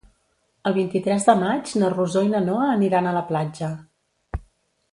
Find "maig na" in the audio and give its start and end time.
1.41-1.91